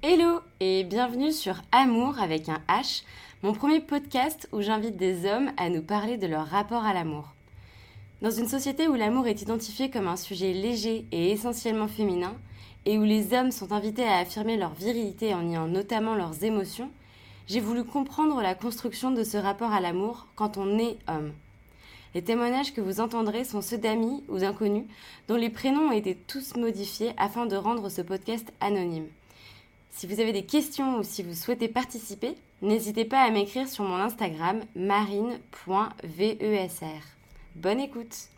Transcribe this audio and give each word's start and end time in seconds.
Hello 0.00 0.38
et 0.60 0.84
bienvenue 0.84 1.32
sur 1.32 1.60
Amour 1.72 2.20
avec 2.20 2.48
un 2.48 2.60
H, 2.68 3.02
mon 3.42 3.52
premier 3.52 3.80
podcast 3.80 4.48
où 4.52 4.62
j'invite 4.62 4.96
des 4.96 5.28
hommes 5.28 5.50
à 5.56 5.70
nous 5.70 5.82
parler 5.82 6.16
de 6.16 6.28
leur 6.28 6.46
rapport 6.46 6.84
à 6.84 6.94
l'amour. 6.94 7.34
Dans 8.22 8.30
une 8.30 8.46
société 8.46 8.86
où 8.86 8.94
l'amour 8.94 9.26
est 9.26 9.42
identifié 9.42 9.90
comme 9.90 10.06
un 10.06 10.14
sujet 10.16 10.52
léger 10.52 11.04
et 11.10 11.32
essentiellement 11.32 11.88
féminin, 11.88 12.36
et 12.86 12.96
où 12.96 13.02
les 13.02 13.34
hommes 13.34 13.50
sont 13.50 13.72
invités 13.72 14.04
à 14.04 14.18
affirmer 14.18 14.56
leur 14.56 14.72
virilité 14.72 15.34
en 15.34 15.42
niant 15.42 15.66
notamment 15.66 16.14
leurs 16.14 16.44
émotions, 16.44 16.92
j'ai 17.48 17.58
voulu 17.58 17.82
comprendre 17.82 18.40
la 18.40 18.54
construction 18.54 19.10
de 19.10 19.24
ce 19.24 19.36
rapport 19.36 19.72
à 19.72 19.80
l'amour 19.80 20.28
quand 20.36 20.58
on 20.58 20.78
est 20.78 20.96
homme. 21.08 21.32
Les 22.14 22.22
témoignages 22.22 22.72
que 22.72 22.80
vous 22.80 23.00
entendrez 23.00 23.42
sont 23.42 23.62
ceux 23.62 23.78
d'amis 23.78 24.22
ou 24.28 24.38
d'inconnus 24.38 24.86
dont 25.26 25.34
les 25.34 25.50
prénoms 25.50 25.88
ont 25.88 25.92
été 25.92 26.14
tous 26.14 26.54
modifiés 26.54 27.14
afin 27.16 27.46
de 27.46 27.56
rendre 27.56 27.88
ce 27.88 28.00
podcast 28.00 28.52
anonyme. 28.60 29.08
Si 29.90 30.06
vous 30.06 30.20
avez 30.20 30.32
des 30.32 30.44
questions 30.44 30.98
ou 30.98 31.02
si 31.02 31.22
vous 31.22 31.34
souhaitez 31.34 31.68
participer, 31.68 32.34
n'hésitez 32.62 33.04
pas 33.04 33.22
à 33.22 33.30
m'écrire 33.30 33.68
sur 33.68 33.84
mon 33.84 33.96
Instagram 33.96 34.60
marine.vesr. 34.76 36.06
Bonne 37.56 37.80
écoute 37.80 38.28